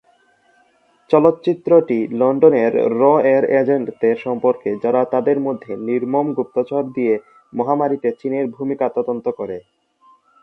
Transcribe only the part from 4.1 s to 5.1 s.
সম্পর্কে যারা